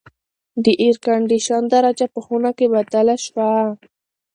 [0.63, 3.51] د اېرکنډیشن درجه په خونه کې بدله شوه.